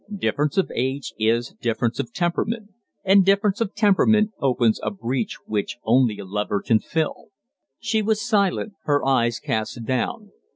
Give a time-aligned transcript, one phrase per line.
[0.17, 2.69] Difference of age is difference of temperament;
[3.03, 7.27] and difference of temperament opens a breach which only a lover can fill."
[7.79, 10.31] She was silent her eyes cast down.